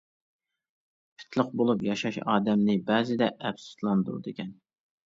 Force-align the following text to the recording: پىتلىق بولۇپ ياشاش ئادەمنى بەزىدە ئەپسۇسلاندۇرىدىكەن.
پىتلىق 1.19 1.53
بولۇپ 1.61 1.85
ياشاش 1.89 2.19
ئادەمنى 2.25 2.79
بەزىدە 2.91 3.33
ئەپسۇسلاندۇرىدىكەن. 3.39 4.55